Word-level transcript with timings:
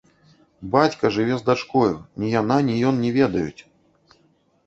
Бацька 0.75 1.09
жыве 1.17 1.35
з 1.41 1.45
дачкою, 1.49 1.91
ні 2.23 2.27
яна, 2.39 2.57
ні 2.69 2.77
ён 2.93 3.05
не 3.05 3.11
ведаюць! 3.17 3.61